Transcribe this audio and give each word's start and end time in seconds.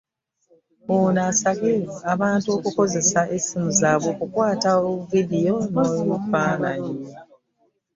Ono 0.95 1.19
asabye 1.31 1.73
abantu 2.13 2.47
okukozesa 2.57 3.19
essimu 3.35 3.69
zaabwe 3.79 4.07
okukwata 4.13 4.69
buvidiyo 4.83 5.55
n'ebifaananyi 5.73 6.95